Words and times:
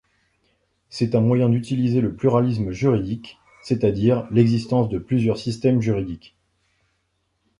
C'est 0.89 1.13
un 1.13 1.21
moyen 1.21 1.47
d'utiliser 1.47 2.01
le 2.01 2.15
pluralisme 2.15 2.71
juridique, 2.71 3.37
c'est-à-dire 3.61 4.27
l'existence 4.31 4.89
de 4.89 4.97
plusieurs 4.97 5.37
systèmes 5.37 5.79
juridiques. 5.79 6.35